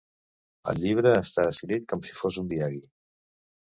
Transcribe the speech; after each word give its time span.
El 0.73 0.79
llibre 0.85 1.11
està 1.19 1.45
escrit 1.49 1.85
com 1.93 2.03
si 2.09 2.17
fos 2.23 2.41
un 2.43 2.51
diari. 2.55 2.85